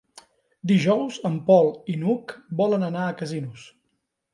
[0.71, 3.73] Dijous en Pol i n'Hug volen anar a Casinos.